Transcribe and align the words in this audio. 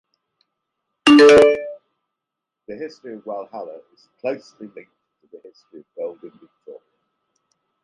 The 1.05 1.67
history 2.69 3.13
of 3.13 3.23
Walhalla 3.27 3.81
is 3.93 4.07
closely 4.19 4.65
linked 4.75 4.89
to 5.21 5.27
the 5.31 5.39
history 5.47 5.81
of 5.81 5.85
gold 5.95 6.23
in 6.23 6.31
Victoria. 6.39 6.79